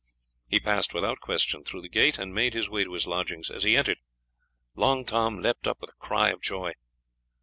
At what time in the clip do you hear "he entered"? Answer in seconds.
3.61-3.99